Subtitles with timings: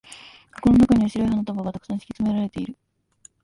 [0.55, 2.75] 箱の中には白い花束が沢山敷き詰められている。